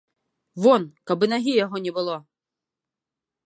[0.65, 0.81] Вон,
[1.11, 2.17] каб і нагі яго не было!